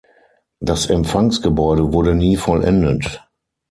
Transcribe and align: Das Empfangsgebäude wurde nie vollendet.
Das 0.59 0.87
Empfangsgebäude 0.89 1.93
wurde 1.93 2.15
nie 2.15 2.35
vollendet. 2.35 3.23